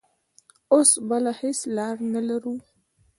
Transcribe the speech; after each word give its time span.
اوس 0.73 0.89
بله 1.09 1.31
هېڅ 1.41 1.59
لار 1.75 1.95
نه 2.13 2.21
لرو. 2.27 2.53